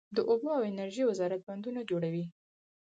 [0.15, 2.25] د اوبو او انرژۍ وزارت بندونه جوړوي